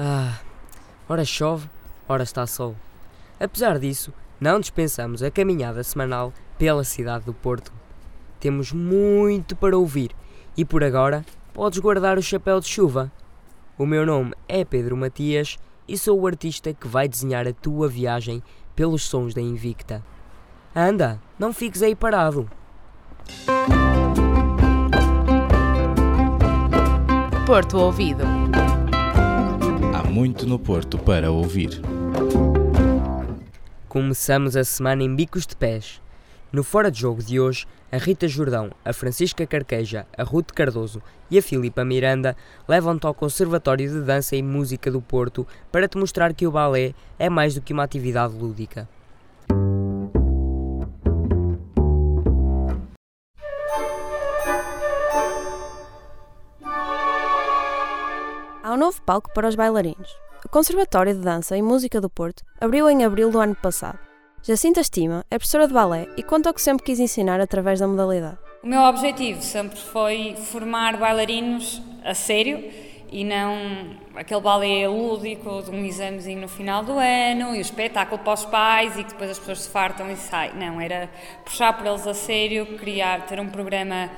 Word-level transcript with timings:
Ah, 0.00 0.38
ora 1.08 1.24
chove, 1.24 1.68
ora 2.08 2.22
está 2.22 2.46
sol. 2.46 2.76
Apesar 3.40 3.80
disso, 3.80 4.12
não 4.40 4.60
dispensamos 4.60 5.24
a 5.24 5.30
caminhada 5.30 5.82
semanal 5.82 6.32
pela 6.56 6.84
cidade 6.84 7.24
do 7.24 7.34
Porto. 7.34 7.72
Temos 8.38 8.70
muito 8.70 9.56
para 9.56 9.76
ouvir 9.76 10.12
e 10.56 10.64
por 10.64 10.84
agora 10.84 11.24
podes 11.52 11.80
guardar 11.80 12.16
o 12.16 12.22
chapéu 12.22 12.60
de 12.60 12.68
chuva. 12.68 13.10
O 13.76 13.84
meu 13.84 14.06
nome 14.06 14.34
é 14.46 14.64
Pedro 14.64 14.96
Matias 14.96 15.58
e 15.88 15.98
sou 15.98 16.20
o 16.20 16.28
artista 16.28 16.72
que 16.72 16.86
vai 16.86 17.08
desenhar 17.08 17.48
a 17.48 17.52
tua 17.52 17.88
viagem 17.88 18.40
pelos 18.76 19.02
sons 19.02 19.34
da 19.34 19.40
Invicta. 19.40 20.04
Anda, 20.76 21.20
não 21.36 21.52
fiques 21.52 21.82
aí 21.82 21.96
parado. 21.96 22.48
Porto 27.44 27.78
Ouvido. 27.78 28.22
Muito 30.10 30.46
no 30.46 30.58
Porto 30.58 30.98
para 30.98 31.30
ouvir. 31.30 31.82
Começamos 33.88 34.56
a 34.56 34.64
semana 34.64 35.02
em 35.02 35.14
bicos 35.14 35.46
de 35.46 35.54
pés. 35.54 36.00
No 36.50 36.64
Fora 36.64 36.90
de 36.90 36.98
Jogo 36.98 37.22
de 37.22 37.38
hoje, 37.38 37.66
a 37.92 37.98
Rita 37.98 38.26
Jordão, 38.26 38.70
a 38.82 38.92
Francisca 38.94 39.46
Carqueja, 39.46 40.06
a 40.16 40.22
Ruth 40.22 40.50
Cardoso 40.52 41.02
e 41.30 41.38
a 41.38 41.42
Filipa 41.42 41.84
Miranda 41.84 42.34
levam-te 42.66 43.06
ao 43.06 43.12
Conservatório 43.12 43.88
de 43.88 44.00
Dança 44.00 44.34
e 44.34 44.42
Música 44.42 44.90
do 44.90 45.02
Porto 45.02 45.46
para 45.70 45.86
te 45.86 45.98
mostrar 45.98 46.32
que 46.32 46.46
o 46.46 46.52
balé 46.52 46.94
é 47.18 47.28
mais 47.28 47.54
do 47.54 47.60
que 47.60 47.74
uma 47.74 47.84
atividade 47.84 48.34
lúdica. 48.34 48.88
Palco 59.08 59.32
para 59.32 59.48
os 59.48 59.54
bailarinos. 59.54 60.14
O 60.44 60.50
Conservatório 60.50 61.14
de 61.14 61.20
Dança 61.20 61.56
e 61.56 61.62
Música 61.62 61.98
do 61.98 62.10
Porto 62.10 62.44
abriu 62.60 62.90
em 62.90 63.06
abril 63.06 63.30
do 63.30 63.38
ano 63.38 63.54
passado. 63.54 63.98
Jacinta 64.42 64.82
Estima 64.82 65.24
é 65.30 65.38
professora 65.38 65.66
de 65.66 65.72
balé 65.72 66.06
e 66.18 66.22
conta 66.22 66.50
o 66.50 66.52
que 66.52 66.60
sempre 66.60 66.84
quis 66.84 67.00
ensinar 67.00 67.40
através 67.40 67.80
da 67.80 67.88
modalidade. 67.88 68.36
O 68.62 68.66
meu 68.66 68.82
objetivo 68.82 69.40
sempre 69.40 69.78
foi 69.78 70.36
formar 70.36 70.98
bailarinos 70.98 71.80
a 72.04 72.12
sério 72.12 72.70
e 73.10 73.24
não 73.24 73.96
aquele 74.14 74.42
balé 74.42 74.86
lúdico 74.86 75.62
de 75.62 75.70
um 75.70 75.82
examezinho 75.86 76.42
no 76.42 76.48
final 76.48 76.84
do 76.84 76.98
ano 76.98 77.54
e 77.54 77.58
o 77.58 77.62
espetáculo 77.62 78.18
para 78.18 78.34
os 78.34 78.44
pais 78.44 78.98
e 78.98 79.04
que 79.04 79.12
depois 79.12 79.30
as 79.30 79.38
pessoas 79.38 79.62
se 79.62 79.70
fartam 79.70 80.10
e 80.10 80.16
saem. 80.16 80.52
Não, 80.54 80.78
era 80.78 81.08
puxar 81.46 81.72
por 81.72 81.86
eles 81.86 82.06
a 82.06 82.12
sério, 82.12 82.76
criar, 82.76 83.24
ter 83.24 83.40
um 83.40 83.48
programa 83.48 84.10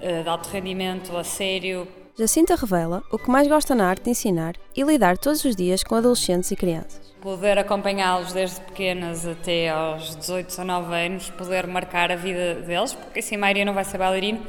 uh, 0.00 0.22
de 0.22 0.28
alto 0.28 0.48
rendimento 0.48 1.14
a 1.14 1.22
sério. 1.22 1.86
Jacinta 2.18 2.56
revela 2.56 3.04
o 3.12 3.16
que 3.16 3.30
mais 3.30 3.46
gosta 3.46 3.76
na 3.76 3.88
arte 3.88 4.02
de 4.02 4.10
ensinar 4.10 4.56
e 4.74 4.82
lidar 4.82 5.16
todos 5.16 5.44
os 5.44 5.54
dias 5.54 5.84
com 5.84 5.94
adolescentes 5.94 6.50
e 6.50 6.56
crianças. 6.56 7.14
Poder 7.20 7.56
acompanhá-los 7.56 8.32
desde 8.32 8.60
pequenas 8.62 9.24
até 9.24 9.68
aos 9.68 10.16
18, 10.16 10.48
19 10.48 10.94
anos, 10.96 11.30
poder 11.30 11.68
marcar 11.68 12.10
a 12.10 12.16
vida 12.16 12.56
deles, 12.56 12.92
porque 12.92 13.20
assim 13.20 13.36
a 13.36 13.38
maioria 13.38 13.64
não 13.64 13.72
vai 13.72 13.84
ser 13.84 13.98
bailarino, 13.98 14.42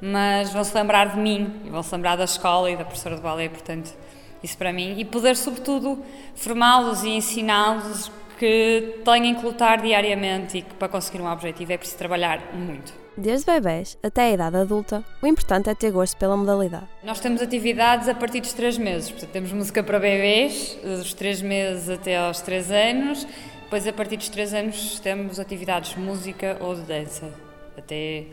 mas 0.00 0.52
vão 0.52 0.62
se 0.62 0.72
lembrar 0.72 1.08
de 1.08 1.18
mim, 1.18 1.60
e 1.64 1.70
vão 1.70 1.82
se 1.82 1.92
lembrar 1.92 2.14
da 2.14 2.22
escola 2.22 2.70
e 2.70 2.76
da 2.76 2.84
professora 2.84 3.16
de 3.16 3.22
balé, 3.22 3.48
portanto, 3.48 3.92
isso 4.40 4.56
para 4.56 4.72
mim. 4.72 4.94
E 4.96 5.04
poder, 5.04 5.34
sobretudo, 5.34 6.00
formá-los 6.36 7.02
e 7.02 7.08
ensiná-los 7.08 8.12
que 8.38 9.00
têm 9.04 9.34
que 9.34 9.44
lutar 9.44 9.82
diariamente 9.82 10.58
e 10.58 10.62
que 10.62 10.74
para 10.74 10.88
conseguir 10.88 11.20
um 11.20 11.28
objetivo 11.28 11.72
é 11.72 11.78
preciso 11.78 11.98
trabalhar 11.98 12.54
muito. 12.54 13.07
Desde 13.20 13.46
bebés 13.46 13.98
até 14.00 14.26
a 14.26 14.30
idade 14.30 14.56
adulta, 14.58 15.04
o 15.20 15.26
importante 15.26 15.68
é 15.68 15.74
ter 15.74 15.90
gosto 15.90 16.16
pela 16.16 16.36
modalidade. 16.36 16.86
Nós 17.02 17.18
temos 17.18 17.42
atividades 17.42 18.08
a 18.08 18.14
partir 18.14 18.40
dos 18.40 18.52
3 18.52 18.78
meses, 18.78 19.10
portanto, 19.10 19.32
temos 19.32 19.50
música 19.50 19.82
para 19.82 19.98
bebés, 19.98 20.78
dos 20.84 21.12
3 21.14 21.42
meses 21.42 21.88
até 21.88 22.16
aos 22.16 22.40
3 22.42 22.70
anos, 22.70 23.26
depois 23.64 23.84
a 23.88 23.92
partir 23.92 24.18
dos 24.18 24.28
3 24.28 24.54
anos 24.54 25.00
temos 25.00 25.40
atividades 25.40 25.96
de 25.96 25.98
música 25.98 26.58
ou 26.60 26.76
de 26.76 26.82
dança, 26.82 27.28
até, 27.76 28.24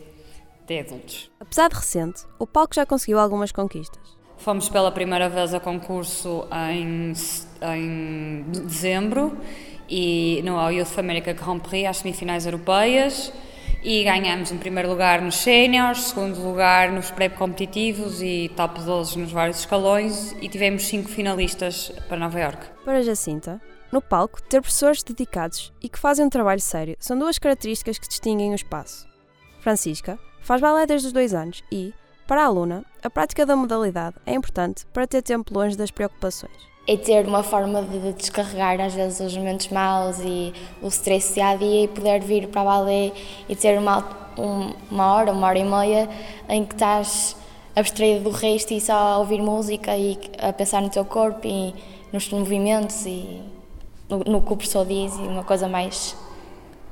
até 0.62 0.78
adultos. 0.82 1.32
Apesar 1.40 1.68
de 1.68 1.74
recente, 1.74 2.22
o 2.38 2.46
palco 2.46 2.72
já 2.72 2.86
conseguiu 2.86 3.18
algumas 3.18 3.50
conquistas. 3.50 4.00
Fomos 4.36 4.68
pela 4.68 4.92
primeira 4.92 5.28
vez 5.28 5.52
a 5.52 5.58
concurso 5.58 6.46
em, 6.70 7.12
em 7.74 8.44
dezembro 8.50 9.36
e 9.90 10.42
no 10.44 10.70
Youth 10.70 10.96
America 10.96 11.32
Grand 11.32 11.58
Prix, 11.58 11.88
às 11.88 11.96
semifinais 11.96 12.46
europeias 12.46 13.32
e 13.86 14.02
ganhamos 14.02 14.50
um 14.50 14.58
primeiro 14.58 14.88
lugar 14.88 15.22
nos 15.22 15.36
séniores, 15.36 16.08
segundo 16.08 16.42
lugar 16.42 16.90
nos 16.90 17.12
pré-competitivos 17.12 18.20
e 18.20 18.50
top 18.56 18.80
12 18.80 19.16
nos 19.16 19.30
vários 19.30 19.60
escalões 19.60 20.32
e 20.42 20.48
tivemos 20.48 20.88
cinco 20.88 21.08
finalistas 21.08 21.92
para 22.08 22.16
Nova 22.16 22.40
York. 22.40 22.66
Para 22.84 23.00
Jacinta, 23.04 23.62
no 23.92 24.02
palco, 24.02 24.42
ter 24.42 24.60
professores 24.60 25.04
dedicados 25.04 25.72
e 25.80 25.88
que 25.88 26.00
fazem 26.00 26.26
um 26.26 26.28
trabalho 26.28 26.60
sério 26.60 26.96
são 26.98 27.16
duas 27.16 27.38
características 27.38 27.96
que 27.96 28.08
distinguem 28.08 28.50
o 28.50 28.56
espaço. 28.56 29.06
Francisca 29.60 30.18
faz 30.40 30.60
balé 30.60 30.84
desde 30.84 31.06
os 31.06 31.12
dois 31.12 31.32
anos 31.32 31.62
e, 31.70 31.94
para 32.26 32.42
a 32.42 32.46
aluna, 32.46 32.84
a 33.04 33.08
prática 33.08 33.46
da 33.46 33.54
modalidade 33.54 34.16
é 34.26 34.34
importante 34.34 34.84
para 34.92 35.06
ter 35.06 35.22
tempo 35.22 35.54
longe 35.54 35.76
das 35.76 35.92
preocupações 35.92 36.75
é 36.86 36.96
ter 36.96 37.26
uma 37.26 37.42
forma 37.42 37.82
de 37.82 38.12
descarregar 38.12 38.80
às 38.80 38.94
vezes 38.94 39.20
os 39.20 39.36
momentos 39.36 39.68
maus 39.68 40.18
e 40.20 40.52
o 40.80 40.86
stress 40.88 41.34
dia 41.34 41.48
a 41.48 41.56
dia 41.56 41.84
e 41.84 41.88
poder 41.88 42.20
vir 42.22 42.48
para 42.48 42.60
a 42.60 42.64
balé 42.64 43.12
e 43.48 43.56
ter 43.56 43.78
uma, 43.78 44.04
uma 44.90 45.14
hora, 45.14 45.32
uma 45.32 45.48
hora 45.48 45.58
e 45.58 45.64
meia 45.64 46.08
em 46.48 46.64
que 46.64 46.74
estás 46.74 47.36
abstraído 47.74 48.24
do 48.24 48.30
resto 48.30 48.72
e 48.72 48.80
só 48.80 48.92
a 48.92 49.18
ouvir 49.18 49.42
música 49.42 49.96
e 49.96 50.18
a 50.38 50.52
pensar 50.52 50.80
no 50.80 50.88
teu 50.88 51.04
corpo 51.04 51.46
e 51.46 51.74
nos 52.12 52.28
movimentos 52.30 53.04
e 53.04 53.42
no, 54.08 54.18
no 54.20 54.42
que 54.42 54.52
o 54.52 54.56
professor 54.56 54.86
diz 54.86 55.14
e 55.14 55.22
uma 55.22 55.42
coisa 55.42 55.68
mais 55.68 56.16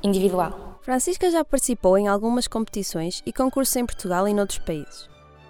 individual. 0.03 0.79
Francisca 0.81 1.31
já 1.31 1.43
participou 1.43 1.97
em 1.97 2.07
algumas 2.07 2.47
competições 2.47 3.23
e 3.25 3.33
concursos 3.33 3.75
em 3.75 3.85
Portugal 3.85 4.27
e 4.27 4.33
noutros 4.33 4.59
países. 4.59 5.09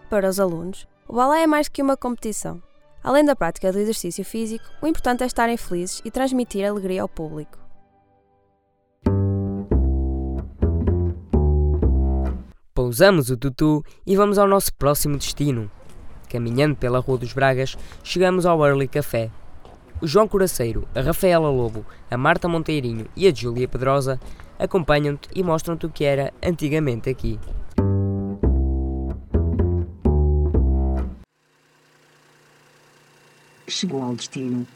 Para 0.09 0.29
os 0.29 0.39
alunos, 0.39 0.87
o 1.07 1.15
balé 1.15 1.41
é 1.43 1.47
mais 1.47 1.67
que 1.67 1.81
uma 1.81 1.97
competição 1.97 2.61
Além 3.05 3.23
da 3.23 3.35
prática 3.35 3.71
do 3.71 3.77
exercício 3.77 4.25
físico, 4.25 4.65
o 4.81 4.87
importante 4.87 5.21
é 5.21 5.27
estarem 5.27 5.55
felizes 5.57 6.01
e 6.03 6.09
transmitir 6.09 6.67
alegria 6.67 7.03
ao 7.03 7.07
público. 7.07 7.59
Pousamos 12.73 13.29
o 13.29 13.37
tutu 13.37 13.83
e 14.07 14.15
vamos 14.15 14.39
ao 14.39 14.47
nosso 14.47 14.73
próximo 14.73 15.19
destino. 15.19 15.69
Caminhando 16.27 16.75
pela 16.75 16.97
Rua 16.97 17.19
dos 17.19 17.31
Bragas, 17.31 17.77
chegamos 18.03 18.43
ao 18.43 18.65
Early 18.65 18.87
Café. 18.87 19.29
O 20.01 20.07
João 20.07 20.27
Coraceiro, 20.27 20.87
a 20.95 21.01
Rafaela 21.01 21.47
Lobo, 21.51 21.85
a 22.09 22.17
Marta 22.17 22.47
Monteirinho 22.47 23.05
e 23.15 23.27
a 23.27 23.31
Júlia 23.31 23.67
Pedrosa 23.67 24.19
acompanham-te 24.57 25.29
e 25.35 25.43
mostram-te 25.43 25.85
o 25.85 25.91
que 25.91 26.05
era 26.05 26.33
antigamente 26.41 27.07
aqui. 27.07 27.39
Chegou 33.67 34.01
ao 34.01 34.15
destino. 34.15 34.67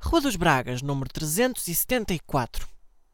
Rua 0.00 0.20
dos 0.20 0.36
Bragas, 0.36 0.82
número 0.82 1.08
374. 1.10 2.68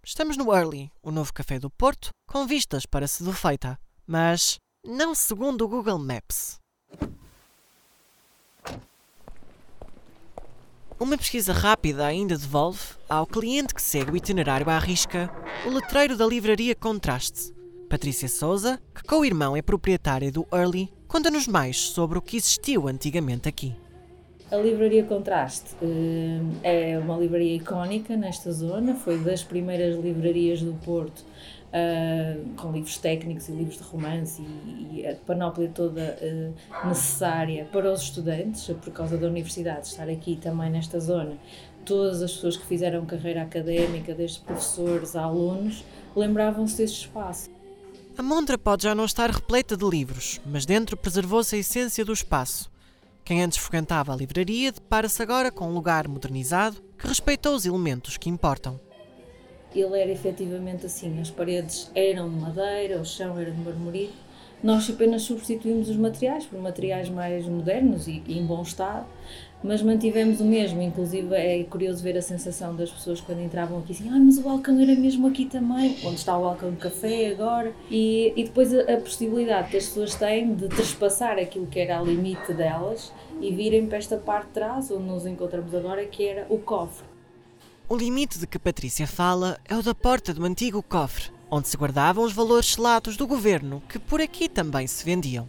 Estamos 0.04 0.36
no 0.36 0.52
Early, 0.52 0.90
o 1.02 1.10
novo 1.10 1.32
café 1.32 1.58
do 1.58 1.70
Porto, 1.70 2.10
com 2.26 2.46
vistas 2.46 2.86
para 2.86 3.06
Sedufeita, 3.06 3.78
mas 4.06 4.58
não 4.84 5.14
segundo 5.14 5.64
o 5.64 5.68
Google 5.68 5.98
Maps. 5.98 6.58
Uma 10.98 11.16
pesquisa 11.16 11.52
rápida 11.52 12.04
ainda 12.06 12.36
devolve 12.36 12.80
ao 13.08 13.26
cliente 13.26 13.72
que 13.72 13.82
segue 13.82 14.10
o 14.10 14.16
itinerário 14.16 14.68
à 14.68 14.78
risca 14.78 15.30
o 15.64 15.70
letreiro 15.70 16.16
da 16.16 16.26
livraria 16.26 16.74
Contraste. 16.74 17.54
Patrícia 17.88 18.28
Souza, 18.28 18.80
que 18.94 19.02
com 19.04 19.20
o 19.20 19.24
irmão 19.24 19.56
é 19.56 19.62
proprietária 19.62 20.32
do 20.32 20.46
Early, 20.52 20.92
Conta-nos 21.08 21.48
mais 21.48 21.78
sobre 21.78 22.18
o 22.18 22.22
que 22.22 22.36
existiu 22.36 22.86
antigamente 22.86 23.48
aqui. 23.48 23.74
A 24.50 24.56
Livraria 24.56 25.04
Contraste 25.04 25.74
eh, 25.82 26.92
é 26.92 26.98
uma 26.98 27.16
livraria 27.16 27.56
icónica 27.56 28.14
nesta 28.14 28.52
zona, 28.52 28.94
foi 28.94 29.18
das 29.18 29.42
primeiras 29.42 29.96
livrarias 29.98 30.60
do 30.60 30.74
Porto 30.84 31.24
Uh, 31.68 32.54
com 32.56 32.72
livros 32.72 32.96
técnicos 32.96 33.46
e 33.50 33.52
livros 33.52 33.76
de 33.76 33.82
romance 33.82 34.40
e, 34.40 35.00
e 35.02 35.06
a 35.06 35.14
panóplia 35.16 35.68
toda 35.68 36.16
uh, 36.18 36.88
necessária 36.88 37.66
para 37.70 37.92
os 37.92 38.00
estudantes, 38.00 38.74
por 38.82 38.90
causa 38.90 39.18
da 39.18 39.26
universidade 39.26 39.86
estar 39.86 40.08
aqui 40.08 40.36
também 40.36 40.70
nesta 40.70 40.98
zona. 40.98 41.36
Todas 41.84 42.22
as 42.22 42.32
pessoas 42.32 42.56
que 42.56 42.64
fizeram 42.64 43.04
carreira 43.04 43.42
académica, 43.42 44.14
desde 44.14 44.40
professores 44.40 45.14
a 45.14 45.24
alunos, 45.24 45.84
lembravam-se 46.16 46.78
deste 46.78 47.02
espaço. 47.02 47.50
A 48.18 48.22
montra 48.22 48.58
pode 48.58 48.82
já 48.82 48.96
não 48.96 49.04
estar 49.04 49.30
repleta 49.30 49.76
de 49.76 49.88
livros, 49.88 50.40
mas 50.44 50.66
dentro 50.66 50.96
preservou-se 50.96 51.54
a 51.54 51.58
essência 51.60 52.04
do 52.04 52.12
espaço. 52.12 52.68
Quem 53.24 53.44
antes 53.44 53.58
frequentava 53.58 54.12
a 54.12 54.16
livraria 54.16 54.72
depara-se 54.72 55.22
agora 55.22 55.52
com 55.52 55.68
um 55.68 55.72
lugar 55.72 56.08
modernizado 56.08 56.82
que 56.98 57.06
respeitou 57.06 57.54
os 57.54 57.64
elementos 57.64 58.16
que 58.16 58.28
importam. 58.28 58.80
Ele 59.72 60.00
era 60.00 60.10
efetivamente 60.10 60.84
assim, 60.84 61.20
as 61.20 61.30
paredes 61.30 61.92
eram 61.94 62.28
de 62.28 62.34
madeira, 62.34 63.00
o 63.00 63.04
chão 63.04 63.38
era 63.38 63.52
de 63.52 63.60
marmorito, 63.60 64.16
nós 64.64 64.90
apenas 64.90 65.22
substituímos 65.22 65.88
os 65.88 65.96
materiais 65.96 66.44
por 66.44 66.60
materiais 66.60 67.08
mais 67.08 67.46
modernos 67.46 68.08
e, 68.08 68.20
e 68.26 68.36
em 68.36 68.44
bom 68.44 68.62
estado, 68.62 69.06
mas 69.62 69.82
mantivemos 69.82 70.40
o 70.40 70.44
mesmo. 70.44 70.80
Inclusive 70.80 71.34
é 71.34 71.62
curioso 71.64 72.02
ver 72.02 72.16
a 72.16 72.22
sensação 72.22 72.74
das 72.74 72.90
pessoas 72.90 73.20
quando 73.20 73.40
entravam 73.40 73.78
aqui 73.78 73.92
assim: 73.92 74.08
ah, 74.08 74.18
mas 74.18 74.38
o 74.38 74.42
balcão 74.42 74.80
era 74.80 74.94
mesmo 74.94 75.26
aqui 75.26 75.46
também, 75.46 75.96
onde 76.04 76.16
está 76.16 76.36
o 76.36 76.42
balcão 76.42 76.70
de 76.70 76.76
café 76.76 77.30
agora. 77.30 77.72
E, 77.90 78.32
e 78.36 78.44
depois 78.44 78.72
a, 78.74 78.82
a 78.82 78.96
possibilidade 78.98 79.70
que 79.70 79.76
as 79.76 79.86
pessoas 79.86 80.14
têm 80.14 80.54
de 80.54 80.68
trespassar 80.68 81.38
aquilo 81.38 81.66
que 81.66 81.78
era 81.80 81.98
a 81.98 82.02
limite 82.02 82.52
delas 82.52 83.12
e 83.40 83.52
virem 83.52 83.86
para 83.86 83.98
esta 83.98 84.16
parte 84.16 84.46
de 84.48 84.52
trás, 84.52 84.90
onde 84.90 85.04
nos 85.04 85.26
encontramos 85.26 85.74
agora, 85.74 86.04
que 86.06 86.24
era 86.24 86.46
o 86.48 86.58
cofre. 86.58 87.06
O 87.88 87.96
limite 87.96 88.38
de 88.38 88.46
que 88.46 88.58
Patrícia 88.58 89.06
fala 89.06 89.58
é 89.66 89.74
o 89.74 89.82
da 89.82 89.94
porta 89.94 90.34
do 90.34 90.44
antigo 90.44 90.82
cofre, 90.82 91.30
onde 91.50 91.68
se 91.68 91.76
guardavam 91.76 92.22
os 92.22 92.34
valores 92.34 92.74
selados 92.74 93.16
do 93.16 93.26
governo 93.26 93.82
que 93.88 93.98
por 93.98 94.20
aqui 94.20 94.48
também 94.48 94.86
se 94.86 95.04
vendiam. 95.04 95.48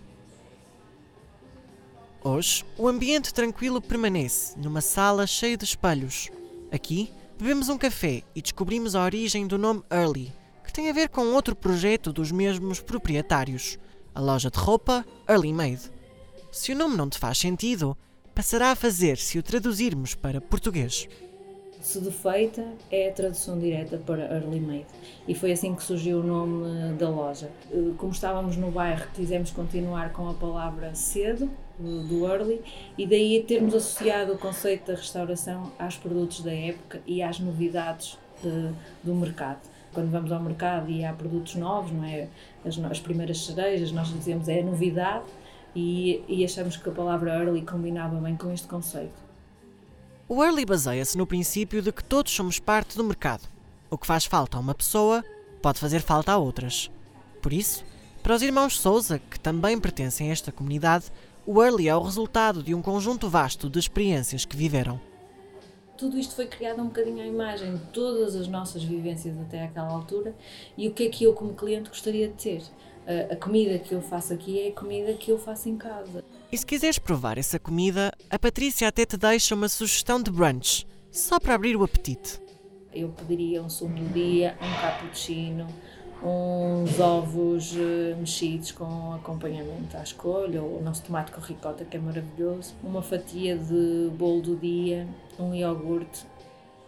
Hoje, 2.22 2.66
o 2.78 2.86
ambiente 2.86 3.34
tranquilo 3.34 3.82
permanece 3.82 4.54
numa 4.60 4.82
sala 4.82 5.26
cheia 5.26 5.56
de 5.56 5.64
espelhos. 5.64 6.30
Aqui, 6.70 7.14
bebemos 7.38 7.70
um 7.70 7.78
café 7.78 8.24
e 8.36 8.42
descobrimos 8.42 8.94
a 8.94 9.06
origem 9.06 9.48
do 9.48 9.58
nome 9.58 9.84
Early, 9.90 10.34
que 10.66 10.74
tem 10.74 10.90
a 10.90 10.94
ver 10.94 11.08
com 11.08 11.34
outro 11.34 11.56
projeto 11.56 12.12
dos 12.12 12.30
mesmos 12.30 12.82
proprietários, 12.82 13.80
a 14.14 14.20
loja 14.20 14.52
de 14.52 14.60
roupa 14.60 15.06
Early 15.30 15.54
Made. 15.54 15.90
Se 16.52 16.74
o 16.74 16.76
nome 16.76 16.98
não 16.98 17.10
te 17.10 17.18
faz 17.18 17.38
sentido, 17.38 17.98
passará 18.36 18.72
a 18.72 18.76
fazer 18.76 19.18
se 19.18 19.40
o 19.40 19.44
traduzirmos 19.44 20.14
para 20.14 20.42
português. 20.42 21.08
Se 21.80 22.02
de 22.02 22.12
feita 22.12 22.66
é 22.92 23.10
a 23.10 23.14
tradução 23.14 23.58
direta 23.58 23.98
para 23.98 24.24
Early 24.34 24.60
Made 24.60 24.86
e 25.26 25.34
foi 25.34 25.54
assim 25.54 25.74
que 25.74 25.82
surgiu 25.82 26.20
o 26.20 26.24
nome 26.24 26.94
da 26.94 27.10
loja. 27.10 27.50
Eh, 27.72 27.94
como 27.98 28.12
estávamos 28.12 28.58
no 28.58 28.70
bairro, 28.70 29.08
quisemos 29.14 29.52
continuar 29.52 30.12
com 30.12 30.30
a 30.30 30.34
palavra 30.34 30.94
cedo, 30.94 31.50
do 31.80 32.28
early, 32.28 32.62
e 32.98 33.08
daí 33.08 33.42
termos 33.48 33.74
associado 33.74 34.34
o 34.34 34.38
conceito 34.38 34.88
da 34.88 34.98
restauração 34.98 35.72
aos 35.80 35.96
produtos 35.96 36.42
da 36.42 36.54
época 36.54 37.02
e 37.08 37.24
às 37.24 37.40
novidades 37.40 38.18
de, 38.44 38.74
do 39.02 39.16
mercado. 39.16 39.62
Quando 39.94 40.12
vamos 40.12 40.32
ao 40.32 40.42
mercado 40.42 40.92
e 40.92 41.06
há 41.06 41.14
produtos 41.14 41.56
novos, 41.56 41.92
não 41.92 42.04
é? 42.04 42.28
As, 42.66 42.78
as 42.78 43.00
primeiras 43.00 43.46
cerejas, 43.46 43.92
nós 43.92 44.10
dizemos 44.10 44.50
é 44.50 44.62
novidade 44.62 45.26
e, 45.74 46.22
e 46.28 46.44
achamos 46.44 46.76
que 46.76 46.90
a 46.90 46.92
palavra 46.92 47.34
early 47.34 47.62
combinava 47.62 48.18
bem 48.18 48.36
com 48.36 48.52
este 48.52 48.68
conceito. 48.68 49.29
O 50.32 50.44
early 50.44 50.64
baseia-se 50.64 51.18
no 51.18 51.26
princípio 51.26 51.82
de 51.82 51.92
que 51.92 52.04
todos 52.04 52.32
somos 52.32 52.60
parte 52.60 52.96
do 52.96 53.04
mercado. 53.04 53.50
O 53.90 53.98
que 53.98 54.06
faz 54.06 54.26
falta 54.26 54.58
a 54.58 54.60
uma 54.60 54.76
pessoa 54.76 55.26
pode 55.60 55.80
fazer 55.80 56.02
falta 56.02 56.32
a 56.32 56.38
outras. 56.38 56.92
Por 57.42 57.52
isso, 57.52 57.84
para 58.22 58.36
os 58.36 58.44
irmãos 58.44 58.80
Souza, 58.80 59.18
que 59.18 59.40
também 59.40 59.80
pertencem 59.80 60.30
a 60.30 60.32
esta 60.32 60.52
comunidade, 60.52 61.06
o 61.48 61.64
early 61.64 61.90
é 61.90 61.96
o 61.96 62.04
resultado 62.04 62.62
de 62.62 62.76
um 62.76 62.82
conjunto 62.82 63.28
vasto 63.28 63.68
de 63.68 63.80
experiências 63.80 64.46
que 64.46 64.56
viveram. 64.56 65.02
Tudo 65.98 66.20
isto 66.20 66.36
foi 66.36 66.46
criado 66.46 66.80
um 66.80 66.86
bocadinho 66.86 67.24
à 67.24 67.26
imagem 67.26 67.78
de 67.78 67.86
todas 67.86 68.36
as 68.36 68.48
nossas 68.48 68.84
vivências 68.84 69.36
até 69.40 69.64
àquela 69.64 69.90
altura 69.90 70.36
e 70.78 70.88
o 70.88 70.94
que 70.94 71.08
é 71.08 71.10
que 71.10 71.24
eu, 71.24 71.34
como 71.34 71.56
cliente, 71.56 71.90
gostaria 71.90 72.28
de 72.28 72.36
ter. 72.36 72.62
A 73.32 73.36
comida 73.36 73.80
que 73.80 73.96
eu 73.96 74.02
faço 74.04 74.32
aqui 74.32 74.62
é 74.62 74.68
a 74.68 74.74
comida 74.74 75.12
que 75.16 75.32
eu 75.32 75.40
faço 75.40 75.68
em 75.68 75.76
casa. 75.76 76.24
E 76.52 76.58
se 76.58 76.66
quiseres 76.66 76.98
provar 76.98 77.38
essa 77.38 77.60
comida, 77.60 78.12
a 78.28 78.40
Patrícia 78.40 78.88
até 78.88 79.06
te 79.06 79.16
deixa 79.16 79.54
uma 79.54 79.70
sugestão 79.70 80.20
de 80.22 80.32
brunch, 80.32 80.88
só 81.12 81.40
para 81.40 81.54
abrir 81.54 81.76
o 81.76 81.84
apetite. 81.84 82.42
Eu 82.92 83.10
pediria 83.10 83.62
um 83.62 83.70
sumo 83.70 83.96
do 83.96 84.12
dia, 84.12 84.58
um 84.60 84.82
cappuccino, 84.82 85.68
uns 86.24 87.00
ovos 87.00 87.74
uh, 87.74 88.18
mexidos 88.18 88.72
com 88.72 89.14
acompanhamento 89.14 89.96
à 89.96 90.02
escolha, 90.02 90.64
ou 90.64 90.80
o 90.80 90.84
nosso 90.84 91.04
tomate 91.04 91.32
com 91.32 91.40
ricota 91.40 91.86
que 91.86 91.98
é 91.98 92.00
maravilhoso, 92.00 92.74
uma 92.84 93.04
fatia 93.04 93.56
de 93.56 94.10
bolo 94.18 94.42
do 94.42 94.56
dia, 94.56 95.08
um 95.38 95.54
iogurte. 95.54 96.26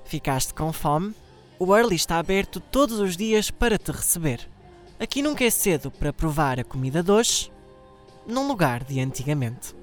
Ficaste 0.05 0.55
com 0.55 0.73
fome? 0.73 1.13
O 1.59 1.75
Early 1.75 1.95
está 1.95 2.17
aberto 2.17 2.59
todos 2.59 2.99
os 2.99 3.15
dias 3.15 3.51
para 3.51 3.77
te 3.77 3.91
receber. 3.91 4.49
Aqui 4.99 5.21
nunca 5.21 5.45
é 5.45 5.51
cedo 5.51 5.91
para 5.91 6.11
provar 6.11 6.59
a 6.59 6.63
comida 6.63 7.03
doce, 7.03 7.51
num 8.25 8.47
lugar 8.47 8.83
de 8.83 8.99
antigamente. 8.99 9.75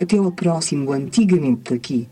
Até 0.00 0.18
ao 0.18 0.32
próximo 0.32 0.92
Antigamente 0.92 1.72
daqui. 1.72 2.08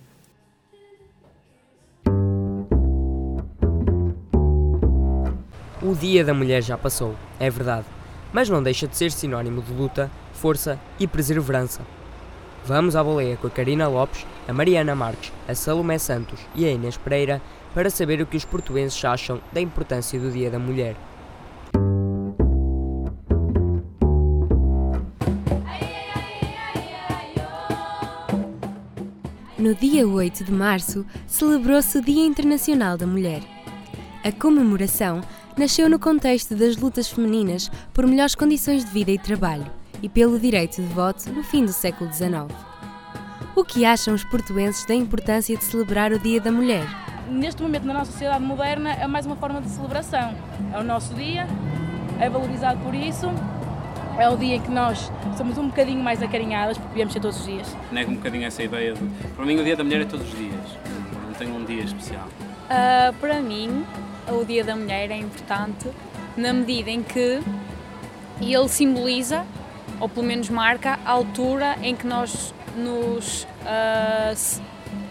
O 5.82 5.96
Dia 5.96 6.24
da 6.24 6.32
Mulher 6.32 6.62
já 6.62 6.78
passou, 6.78 7.16
é 7.40 7.50
verdade, 7.50 7.86
mas 8.32 8.48
não 8.48 8.62
deixa 8.62 8.86
de 8.86 8.96
ser 8.96 9.10
sinónimo 9.10 9.60
de 9.60 9.72
luta, 9.72 10.10
força 10.32 10.78
e 10.98 11.08
perseverança. 11.08 11.80
Vamos 12.64 12.94
à 12.94 13.02
boleia 13.02 13.36
com 13.36 13.48
a 13.48 13.50
Karina 13.50 13.88
Lopes, 13.88 14.24
a 14.46 14.52
Mariana 14.52 14.94
Marques, 14.94 15.32
a 15.48 15.54
Salomé 15.54 15.98
Santos 15.98 16.38
e 16.54 16.64
a 16.64 16.70
Inês 16.70 16.96
Pereira 16.96 17.42
para 17.74 17.90
saber 17.90 18.20
o 18.20 18.26
que 18.26 18.36
os 18.36 18.44
portuenses 18.44 19.04
acham 19.04 19.40
da 19.52 19.60
importância 19.60 20.20
do 20.20 20.30
Dia 20.30 20.50
da 20.50 20.58
Mulher. 20.58 20.94
No 29.62 29.76
dia 29.76 30.08
8 30.08 30.42
de 30.42 30.50
março, 30.50 31.06
celebrou-se 31.24 31.96
o 31.96 32.02
Dia 32.02 32.26
Internacional 32.26 32.98
da 32.98 33.06
Mulher. 33.06 33.42
A 34.24 34.32
comemoração 34.32 35.20
nasceu 35.56 35.88
no 35.88 36.00
contexto 36.00 36.56
das 36.56 36.76
lutas 36.76 37.08
femininas 37.08 37.70
por 37.94 38.04
melhores 38.04 38.34
condições 38.34 38.84
de 38.84 38.90
vida 38.90 39.12
e 39.12 39.18
trabalho 39.20 39.70
e 40.02 40.08
pelo 40.08 40.36
direito 40.36 40.82
de 40.82 40.88
voto 40.88 41.30
no 41.30 41.44
fim 41.44 41.64
do 41.64 41.72
século 41.72 42.12
XIX. 42.12 42.52
O 43.54 43.62
que 43.62 43.84
acham 43.84 44.14
os 44.14 44.24
portuenses 44.24 44.84
da 44.84 44.96
importância 44.96 45.56
de 45.56 45.62
celebrar 45.62 46.10
o 46.10 46.18
Dia 46.18 46.40
da 46.40 46.50
Mulher? 46.50 46.84
Neste 47.30 47.62
momento, 47.62 47.84
na 47.84 47.94
nossa 47.94 48.10
sociedade 48.10 48.42
moderna, 48.42 48.92
é 48.94 49.06
mais 49.06 49.26
uma 49.26 49.36
forma 49.36 49.62
de 49.62 49.70
celebração. 49.70 50.34
É 50.74 50.80
o 50.80 50.82
nosso 50.82 51.14
dia, 51.14 51.46
é 52.18 52.28
valorizado 52.28 52.80
por 52.80 52.96
isso. 52.96 53.28
É 54.18 54.28
o 54.28 54.36
dia 54.36 54.56
em 54.56 54.60
que 54.60 54.70
nós 54.70 55.10
somos 55.36 55.56
um 55.58 55.68
bocadinho 55.68 56.02
mais 56.02 56.22
acarinhadas, 56.22 56.76
porque 56.76 56.92
devemos 56.92 57.12
ser 57.12 57.20
todos 57.20 57.40
os 57.40 57.46
dias. 57.46 57.76
Nego 57.90 58.12
um 58.12 58.16
bocadinho 58.16 58.46
essa 58.46 58.62
ideia 58.62 58.94
de. 58.94 59.00
Para 59.34 59.44
mim, 59.44 59.58
o 59.58 59.64
Dia 59.64 59.76
da 59.76 59.84
Mulher 59.84 60.02
é 60.02 60.04
todos 60.04 60.26
os 60.26 60.38
dias, 60.38 60.78
não 61.26 61.34
tenho 61.34 61.56
um 61.56 61.64
dia 61.64 61.82
especial. 61.82 62.26
Uh, 62.26 63.12
para 63.20 63.40
mim, 63.40 63.84
o 64.28 64.44
Dia 64.44 64.64
da 64.64 64.76
Mulher 64.76 65.10
é 65.10 65.16
importante 65.16 65.88
na 66.36 66.52
medida 66.52 66.90
em 66.90 67.02
que 67.02 67.40
ele 68.40 68.68
simboliza, 68.68 69.44
ou 70.00 70.08
pelo 70.08 70.26
menos 70.26 70.48
marca, 70.48 70.98
a 71.04 71.10
altura 71.10 71.76
em 71.82 71.94
que 71.94 72.06
nós 72.06 72.54
nos 72.76 73.44
uh, 73.62 74.62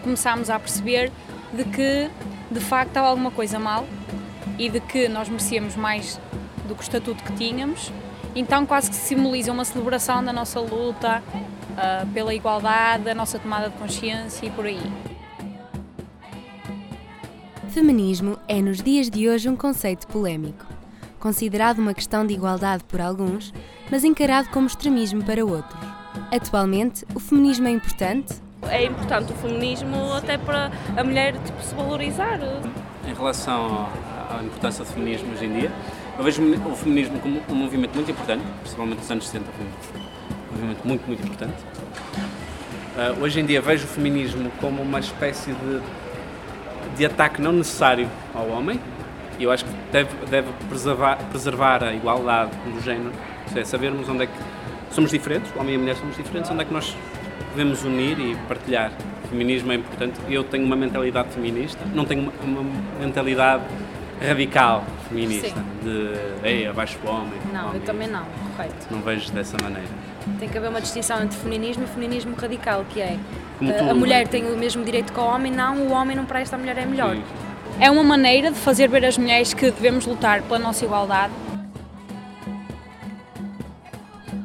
começamos 0.02 0.50
a 0.50 0.58
perceber 0.58 1.10
de 1.52 1.64
que 1.64 2.10
de 2.50 2.60
facto 2.60 2.88
estava 2.88 3.08
alguma 3.08 3.30
coisa 3.30 3.58
mal 3.58 3.86
e 4.58 4.68
de 4.68 4.80
que 4.80 5.08
nós 5.08 5.28
merecíamos 5.28 5.76
mais 5.76 6.20
do 6.66 6.74
que 6.74 6.80
o 6.80 6.82
estatuto 6.82 7.22
que 7.22 7.32
tínhamos. 7.32 7.92
Então 8.34 8.64
quase 8.64 8.90
que 8.90 8.96
simboliza 8.96 9.52
uma 9.52 9.64
celebração 9.64 10.24
da 10.24 10.32
nossa 10.32 10.58
luta 10.58 11.22
uh, 11.72 12.06
pela 12.12 12.34
igualdade, 12.34 13.04
da 13.04 13.14
nossa 13.14 13.38
tomada 13.38 13.68
de 13.68 13.76
consciência 13.76 14.46
e 14.46 14.50
por 14.50 14.66
aí. 14.66 14.80
Feminismo 17.68 18.38
é 18.48 18.60
nos 18.60 18.82
dias 18.82 19.08
de 19.08 19.28
hoje 19.28 19.48
um 19.48 19.56
conceito 19.56 20.06
polémico, 20.06 20.66
considerado 21.18 21.78
uma 21.78 21.94
questão 21.94 22.26
de 22.26 22.34
igualdade 22.34 22.84
por 22.84 23.00
alguns, 23.00 23.52
mas 23.90 24.04
encarado 24.04 24.50
como 24.50 24.66
extremismo 24.66 25.22
para 25.24 25.44
outros. 25.44 25.80
Atualmente, 26.30 27.04
o 27.14 27.20
feminismo 27.20 27.68
é 27.68 27.70
importante? 27.70 28.34
É 28.68 28.84
importante 28.84 29.32
o 29.32 29.36
feminismo 29.36 30.12
até 30.12 30.36
para 30.36 30.70
a 30.96 31.02
mulher 31.02 31.34
tipo, 31.38 31.62
se 31.62 31.74
valorizar. 31.74 32.38
Em 33.06 33.14
relação 33.14 33.88
à 34.30 34.42
importância 34.42 34.84
do 34.84 34.90
feminismo 34.90 35.32
hoje 35.32 35.46
em 35.46 35.60
dia, 35.60 35.72
eu 36.18 36.24
vejo 36.24 36.42
o 36.42 36.76
feminismo 36.76 37.18
como 37.20 37.42
um 37.48 37.54
movimento 37.54 37.94
muito 37.94 38.10
importante, 38.10 38.42
principalmente 38.60 38.98
nos 38.98 39.10
anos 39.10 39.26
60 39.28 39.46
foi 39.52 39.66
um 39.66 40.52
movimento 40.52 40.86
muito, 40.86 41.06
muito 41.06 41.24
importante. 41.24 41.56
Uh, 42.94 43.22
hoje 43.22 43.40
em 43.40 43.46
dia 43.46 43.60
vejo 43.60 43.84
o 43.84 43.88
feminismo 43.88 44.50
como 44.60 44.82
uma 44.82 45.00
espécie 45.00 45.52
de 45.52 45.80
de 46.96 47.06
ataque 47.06 47.40
não 47.40 47.52
necessário 47.52 48.08
ao 48.34 48.48
homem, 48.48 48.78
e 49.38 49.44
eu 49.44 49.50
acho 49.50 49.64
que 49.64 49.70
deve, 49.90 50.10
deve 50.30 50.48
preservar, 50.68 51.16
preservar 51.30 51.82
a 51.82 51.92
igualdade 51.92 52.50
do 52.66 52.80
género, 52.82 53.12
é, 53.54 53.64
sabermos 53.64 54.08
onde 54.08 54.24
é 54.24 54.26
que 54.26 54.32
somos 54.90 55.10
diferentes, 55.10 55.50
o 55.56 55.60
homem 55.60 55.74
e 55.74 55.76
a 55.76 55.80
mulher 55.80 55.96
somos 55.96 56.16
diferentes, 56.16 56.50
onde 56.50 56.62
é 56.62 56.64
que 56.64 56.72
nós 56.72 56.96
devemos 57.50 57.82
unir 57.84 58.18
e 58.18 58.36
partilhar. 58.48 58.92
O 59.24 59.28
feminismo 59.28 59.72
é 59.72 59.76
importante. 59.76 60.20
Eu 60.28 60.44
tenho 60.44 60.64
uma 60.64 60.76
mentalidade 60.76 61.30
feminista, 61.30 61.80
não 61.94 62.04
tenho 62.04 62.22
uma, 62.22 62.60
uma 62.60 62.70
mentalidade 63.00 63.64
radical 64.28 64.84
feminista, 65.08 65.48
Sim. 65.48 65.64
de 65.82 66.48
ei, 66.48 66.66
abaixo 66.66 66.98
o 67.04 67.08
homem. 67.08 67.32
Não, 67.52 67.68
homem. 67.68 67.74
eu 67.76 67.80
também 67.82 68.08
não, 68.08 68.24
correto. 68.56 68.86
Não 68.90 69.00
vejo 69.00 69.30
dessa 69.32 69.56
maneira. 69.62 69.88
Tem 70.38 70.48
que 70.48 70.56
haver 70.56 70.70
uma 70.70 70.80
distinção 70.80 71.22
entre 71.22 71.36
feminismo 71.38 71.84
e 71.84 71.86
feminismo 71.86 72.34
radical, 72.36 72.84
que 72.88 73.00
é 73.00 73.18
a, 73.60 73.90
a 73.90 73.94
mulher 73.94 74.28
tem 74.28 74.44
o 74.44 74.56
mesmo 74.56 74.84
direito 74.84 75.12
que 75.12 75.18
o 75.18 75.24
homem, 75.24 75.52
não, 75.52 75.76
o 75.78 75.92
homem 75.92 76.16
não 76.16 76.24
presta, 76.24 76.56
a 76.56 76.58
mulher 76.58 76.78
é 76.78 76.86
melhor. 76.86 77.16
Sim. 77.16 77.22
É 77.80 77.90
uma 77.90 78.02
maneira 78.02 78.50
de 78.50 78.58
fazer 78.58 78.88
ver 78.88 79.04
às 79.04 79.16
mulheres 79.18 79.54
que 79.54 79.70
devemos 79.70 80.06
lutar 80.06 80.42
pela 80.42 80.58
nossa 80.58 80.84
igualdade. 80.84 81.32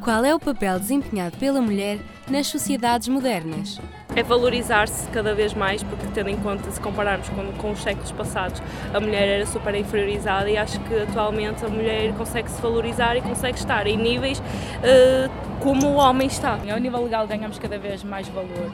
qual 0.07 0.23
é 0.23 0.33
o 0.33 0.39
papel 0.39 0.79
desempenhado 0.79 1.35
pela 1.35 1.61
mulher 1.61 1.99
nas 2.29 2.47
sociedades 2.47 3.09
modernas. 3.09 3.77
É 4.17 4.23
valorizar-se 4.23 5.07
cada 5.09 5.35
vez 5.35 5.53
mais, 5.53 5.83
porque 5.83 6.07
tendo 6.11 6.31
em 6.31 6.37
conta, 6.37 6.71
se 6.71 6.81
compararmos 6.81 7.29
com, 7.29 7.51
com 7.53 7.69
os 7.69 7.83
séculos 7.83 8.11
passados, 8.11 8.59
a 8.91 8.99
mulher 8.99 9.27
era 9.27 9.45
super 9.45 9.75
inferiorizada 9.75 10.49
e 10.49 10.57
acho 10.57 10.79
que 10.79 10.95
atualmente 11.03 11.63
a 11.63 11.69
mulher 11.69 12.11
consegue 12.13 12.49
se 12.49 12.59
valorizar 12.59 13.15
e 13.15 13.21
consegue 13.21 13.59
estar 13.59 13.85
em 13.85 13.95
níveis 13.95 14.39
uh, 14.39 15.29
como 15.59 15.85
o 15.89 15.95
homem 15.97 16.25
está. 16.25 16.57
Ao 16.67 16.79
nível 16.79 17.03
legal 17.03 17.27
ganhamos 17.27 17.59
cada 17.59 17.77
vez 17.77 18.03
mais 18.03 18.27
valor, 18.29 18.71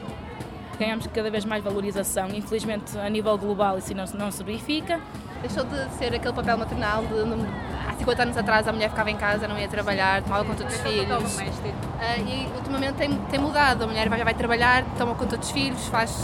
ganhamos 0.77 1.07
cada 1.07 1.29
vez 1.29 1.45
mais 1.45 1.63
valorização. 1.63 2.29
Infelizmente, 2.29 2.97
a 2.97 3.09
nível 3.09 3.37
global 3.37 3.77
isso 3.77 3.93
não, 3.93 4.05
não 4.13 4.31
se 4.31 4.43
verifica. 4.43 4.99
Deixou 5.41 5.63
de 5.65 5.93
ser 5.95 6.13
aquele 6.13 6.33
papel 6.33 6.57
maternal 6.57 7.03
de, 7.03 7.09
de 7.09 7.47
há 7.87 7.93
50 7.97 8.23
anos 8.23 8.37
atrás 8.37 8.67
a 8.67 8.71
mulher 8.71 8.89
ficava 8.89 9.11
em 9.11 9.17
casa, 9.17 9.47
não 9.47 9.59
ia 9.59 9.67
trabalhar, 9.67 10.23
tomava 10.23 10.45
conta 10.45 10.63
dos 10.63 10.77
filhos. 10.79 11.39
Uh, 11.39 12.27
e 12.27 12.47
ultimamente 12.55 12.95
tem, 12.95 13.13
tem 13.29 13.39
mudado, 13.39 13.83
a 13.83 13.87
mulher 13.87 14.07
vai, 14.09 14.23
vai 14.23 14.33
trabalhar, 14.33 14.85
toma 14.97 15.15
conta 15.15 15.37
dos 15.37 15.51
filhos, 15.51 15.85
faz 15.87 16.21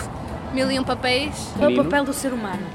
mil 0.53 0.71
e 0.71 0.79
um 0.79 0.83
papéis. 0.83 1.53
É 1.59 1.67
o 1.67 1.75
papel 1.75 2.05
do 2.05 2.13
ser 2.13 2.33
humano. 2.33 2.65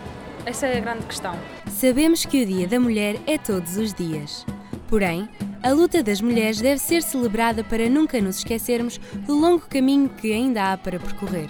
Essa 0.47 0.66
é 0.66 0.76
a 0.76 0.81
grande 0.81 1.07
questão. 1.07 1.35
Sabemos 1.71 2.26
que 2.26 2.43
o 2.43 2.47
Dia 2.47 2.69
da 2.69 2.78
Mulher 2.78 3.16
é 3.26 3.38
todos 3.38 3.76
os 3.76 3.95
dias. 3.95 4.45
Porém, 4.88 5.28
a 5.64 5.73
luta 5.73 6.02
das 6.02 6.21
mulheres 6.21 6.61
deve 6.61 6.78
ser 6.78 7.02
celebrada 7.02 7.64
para 7.64 7.88
nunca 7.88 8.21
nos 8.21 8.37
esquecermos 8.37 8.99
do 9.26 9.35
longo 9.35 9.66
caminho 9.66 10.11
que 10.11 10.30
ainda 10.30 10.71
há 10.71 10.76
para 10.76 11.00
percorrer. 11.00 11.49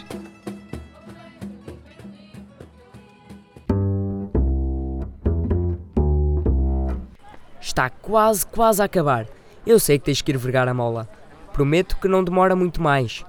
Está 7.60 7.90
quase, 7.90 8.46
quase 8.46 8.80
a 8.80 8.84
acabar. 8.84 9.26
Eu 9.66 9.80
sei 9.80 9.98
que 9.98 10.04
tens 10.04 10.22
que 10.22 10.30
ir 10.30 10.38
vergar 10.38 10.68
a 10.68 10.74
mola. 10.74 11.08
Prometo 11.52 11.96
que 11.96 12.06
não 12.06 12.22
demora 12.22 12.54
muito 12.54 12.80
mais. 12.80 13.24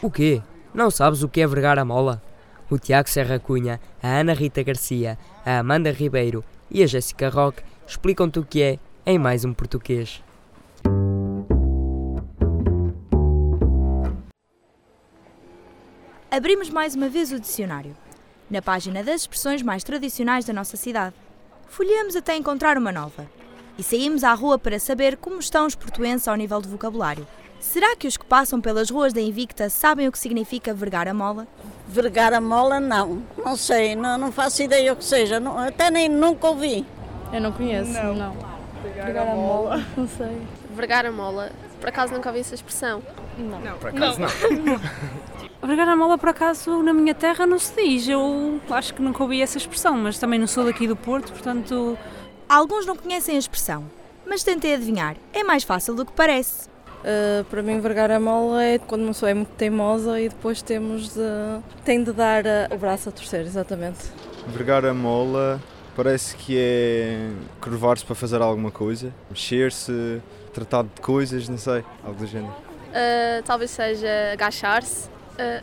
O 0.00 0.08
quê? 0.08 0.40
Não 0.72 0.88
sabes 0.88 1.24
o 1.24 1.28
que 1.28 1.40
é 1.40 1.46
vergar 1.48 1.80
a 1.80 1.84
mola? 1.84 2.22
O 2.70 2.78
Tiago 2.78 3.10
Serra 3.10 3.40
Cunha, 3.40 3.80
a 4.00 4.20
Ana 4.20 4.34
Rita 4.34 4.62
Garcia, 4.62 5.18
a 5.44 5.58
Amanda 5.58 5.90
Ribeiro 5.90 6.44
e 6.70 6.80
a 6.80 6.86
Jéssica 6.86 7.28
Roque 7.28 7.64
explicam-te 7.84 8.38
o 8.38 8.44
que 8.44 8.62
é 8.62 8.78
em 9.04 9.18
mais 9.18 9.44
um 9.44 9.52
português. 9.52 10.22
Abrimos 16.30 16.70
mais 16.70 16.94
uma 16.94 17.08
vez 17.08 17.30
o 17.32 17.38
dicionário, 17.38 17.94
na 18.50 18.62
página 18.62 19.02
das 19.02 19.22
expressões 19.22 19.60
mais 19.60 19.84
tradicionais 19.84 20.44
da 20.44 20.52
nossa 20.52 20.76
cidade. 20.76 21.14
Folheamos 21.68 22.16
até 22.16 22.36
encontrar 22.36 22.78
uma 22.78 22.92
nova. 22.92 23.26
E 23.76 23.82
saímos 23.82 24.22
à 24.22 24.32
rua 24.34 24.58
para 24.58 24.78
saber 24.78 25.16
como 25.16 25.38
estão 25.38 25.66
os 25.66 25.74
portuenses 25.74 26.28
ao 26.28 26.36
nível 26.36 26.60
de 26.60 26.68
vocabulário. 26.68 27.26
Será 27.58 27.96
que 27.96 28.06
os 28.06 28.16
que 28.16 28.24
passam 28.24 28.60
pelas 28.60 28.90
ruas 28.90 29.12
da 29.12 29.20
Invicta 29.20 29.68
sabem 29.70 30.08
o 30.08 30.12
que 30.12 30.18
significa 30.18 30.74
vergar 30.74 31.08
a 31.08 31.14
mola? 31.14 31.46
Vergar 31.88 32.32
a 32.34 32.40
mola, 32.40 32.80
não. 32.80 33.22
Não 33.38 33.56
sei, 33.56 33.94
não, 33.94 34.18
não 34.18 34.32
faço 34.32 34.62
ideia 34.62 34.92
o 34.92 34.96
que 34.96 35.04
seja. 35.04 35.40
Não, 35.40 35.58
até 35.58 35.90
nem 35.90 36.08
nunca 36.08 36.48
ouvi. 36.48 36.84
Eu 37.32 37.40
não 37.40 37.52
conheço, 37.52 37.92
não. 37.92 38.14
não. 38.14 38.51
Vergar, 38.82 39.28
a, 39.28 39.34
mola. 39.34 39.36
mola, 39.36 39.86
não 39.96 40.08
sei. 40.08 40.42
Vergar 40.74 41.06
a 41.06 41.12
mola, 41.12 41.52
por 41.80 41.88
acaso 41.88 42.12
nunca 42.12 42.28
ouvi 42.28 42.40
essa 42.40 42.54
expressão. 42.54 43.02
Não, 43.38 43.60
não. 43.60 43.78
por 43.78 43.90
acaso 43.90 44.20
não. 44.20 44.28
não. 45.60 45.68
vergar 45.68 45.88
a 45.88 45.96
mola, 45.96 46.18
por 46.18 46.28
acaso, 46.28 46.82
na 46.82 46.92
minha 46.92 47.14
terra 47.14 47.46
não 47.46 47.58
se 47.58 47.74
diz. 47.74 48.08
Eu 48.08 48.60
acho 48.70 48.94
que 48.94 49.02
nunca 49.02 49.22
ouvi 49.22 49.40
essa 49.40 49.58
expressão, 49.58 49.96
mas 49.96 50.18
também 50.18 50.38
não 50.38 50.46
sou 50.46 50.64
daqui 50.64 50.86
do 50.86 50.96
Porto, 50.96 51.32
portanto 51.32 51.98
Alguns 52.52 52.84
não 52.84 52.94
conhecem 52.94 53.36
a 53.36 53.38
expressão, 53.38 53.82
mas 54.26 54.44
tentei 54.44 54.74
adivinhar. 54.74 55.16
É 55.32 55.42
mais 55.42 55.64
fácil 55.64 55.94
do 55.94 56.04
que 56.04 56.12
parece. 56.12 56.68
Uh, 56.68 57.42
para 57.44 57.62
mim, 57.62 57.80
vergar 57.80 58.10
a 58.10 58.20
mola 58.20 58.62
é 58.62 58.78
quando 58.78 59.00
uma 59.04 59.12
pessoa 59.12 59.30
é 59.30 59.34
muito 59.34 59.48
teimosa 59.56 60.20
e 60.20 60.28
depois 60.28 60.60
temos 60.60 61.14
de. 61.14 61.62
tem 61.82 62.04
de 62.04 62.12
dar 62.12 62.44
uh, 62.44 62.74
o 62.74 62.76
braço 62.76 63.08
a 63.08 63.12
torcer, 63.12 63.40
exatamente. 63.40 64.00
Vergar 64.48 64.84
a 64.84 64.92
mola 64.92 65.62
parece 65.96 66.36
que 66.36 66.56
é 66.58 67.30
curvar-se 67.60 68.04
para 68.04 68.14
fazer 68.14 68.40
alguma 68.40 68.70
coisa, 68.70 69.12
mexer-se, 69.30 70.20
tratar 70.52 70.84
de 70.84 71.00
coisas, 71.00 71.48
não 71.48 71.58
sei, 71.58 71.84
algo 72.04 72.18
do 72.18 72.26
género. 72.26 72.52
Uh, 72.52 73.42
talvez 73.44 73.70
seja 73.70 74.08
agachar-se, 74.32 75.08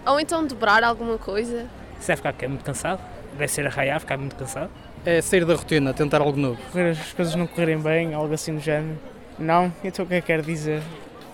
ou 0.06 0.20
então 0.20 0.46
dobrar 0.46 0.84
alguma 0.84 1.18
coisa. 1.18 1.68
Se 2.00 2.12
é 2.12 2.16
ficar 2.16 2.34
muito 2.48 2.64
cansado, 2.64 3.02
deve 3.34 3.48
ser 3.48 3.68
arraiar, 3.68 4.00
ficar 4.00 4.18
muito 4.18 4.36
cansado 4.36 4.72
é 5.06 5.22
sair 5.22 5.46
da 5.46 5.56
rotina, 5.56 5.94
tentar 5.94 6.22
algo 6.22 6.38
novo. 6.38 6.60
As 6.92 7.14
coisas 7.14 7.36
não 7.36 7.48
correrem 7.48 7.80
bem, 7.80 8.14
algo 8.14 8.34
assim 8.34 8.56
do 8.56 8.60
género. 8.60 8.98
Não? 9.38 9.72
Então 9.84 10.04
o 10.04 10.08
que 10.08 10.16
é 10.16 10.22
que 10.22 10.28
quer 10.28 10.42
dizer? 10.42 10.82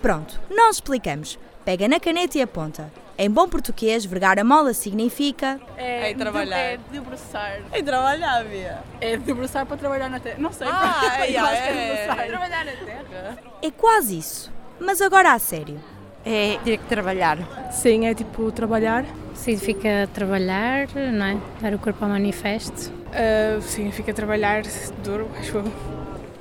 Pronto, 0.01 0.39
nós 0.49 0.75
explicamos. 0.75 1.39
Pega 1.65 1.87
na 1.87 1.99
caneta 1.99 2.37
e 2.37 2.43
aponta. 2.43 2.91
Em 3.17 3.27
bom 3.27 3.49
português, 3.49 4.05
vergar 4.05 4.37
a 4.37 4.43
mola 4.43 4.71
significa. 4.71 5.59
É, 5.75 6.11
é 6.11 6.13
trabalhar. 6.13 6.57
É 6.59 6.79
debruçar. 6.91 7.59
É 7.71 7.81
trabalhar, 7.81 8.45
Bia. 8.45 8.83
É 9.01 9.17
debruçar 9.17 9.65
para 9.65 9.75
trabalhar 9.75 10.07
na 10.07 10.19
terra. 10.19 10.35
Não 10.37 10.51
sei. 10.53 10.67
Ah, 10.69 11.01
para, 11.17 11.25
é, 11.25 11.31
é, 11.31 12.07
é. 12.07 12.27
Trabalhar 12.27 12.65
na 12.65 12.71
terra. 12.71 13.37
É 13.63 13.71
quase 13.71 14.19
isso. 14.19 14.53
Mas 14.79 15.01
agora 15.01 15.33
a 15.33 15.39
sério. 15.39 15.81
É 16.23 16.59
ter 16.63 16.77
que 16.77 16.85
trabalhar. 16.85 17.37
Sim, 17.71 18.05
é 18.05 18.13
tipo 18.13 18.51
trabalhar. 18.51 19.03
Significa 19.33 20.07
trabalhar, 20.13 20.87
não 20.93 21.25
é? 21.25 21.37
Dar 21.61 21.73
o 21.73 21.79
corpo 21.79 22.03
ao 22.03 22.11
manifesto. 22.11 22.91
Uh, 22.91 23.61
significa 23.61 24.13
trabalhar 24.13 24.61
duro, 25.03 25.29
acho 25.39 25.57
eu. 25.57 25.71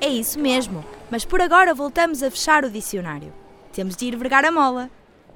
É 0.01 0.07
isso 0.07 0.39
mesmo, 0.39 0.83
mas 1.09 1.25
por 1.25 1.41
agora 1.41 1.73
voltamos 1.73 2.21
a 2.21 2.29
fechar 2.29 2.63
o 2.63 2.69
dicionário. 2.69 3.33
Temos 3.73 3.95
de 3.95 4.05
ir 4.05 4.15
vergar 4.15 4.45
a 4.45 4.51
mola. 4.51 4.89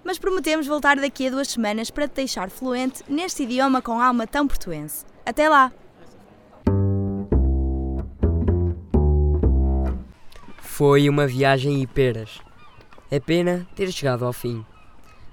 Mas 0.03 0.17
prometemos 0.17 0.67
voltar 0.67 0.97
daqui 0.97 1.27
a 1.27 1.29
duas 1.29 1.49
semanas 1.49 1.89
para 1.89 2.07
te 2.07 2.15
deixar 2.15 2.49
fluente 2.49 3.03
neste 3.07 3.43
idioma 3.43 3.81
com 3.81 3.99
alma 3.99 4.25
tão 4.25 4.47
portuense. 4.47 5.05
Até 5.25 5.49
lá! 5.49 5.71
Foi 10.57 11.09
uma 11.09 11.27
viagem 11.27 11.81
e 11.81 11.87
peras. 11.87 12.39
É 13.11 13.19
pena 13.19 13.67
ter 13.75 13.91
chegado 13.91 14.25
ao 14.25 14.31
fim. 14.31 14.65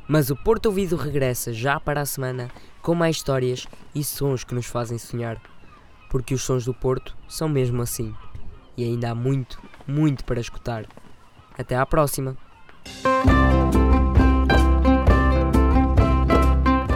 Mas 0.09 0.31
o 0.31 0.37
Porto 0.37 0.67
Ouvido 0.67 0.97
regressa 0.97 1.53
já 1.53 1.79
para 1.79 2.01
a 2.01 2.07
semana 2.07 2.51
com 2.83 2.95
mais 2.95 3.17
histórias 3.17 3.67
e 3.95 4.03
sons 4.03 4.45
que 4.45 4.55
nos 4.55 4.67
fazem 4.67 4.99
sonhar 4.99 5.41
porque 6.09 6.35
os 6.35 6.43
sons 6.43 6.65
do 6.65 6.75
Porto 6.75 7.17
são 7.29 7.49
mesmo 7.49 7.83
assim. 7.83 8.15
E 8.77 8.85
ainda 8.85 9.11
há 9.11 9.15
muito, 9.15 9.61
muito 9.87 10.25
para 10.25 10.41
escutar. 10.41 10.87
Até 11.59 11.77
à 11.77 11.87
próxima! 11.87 12.37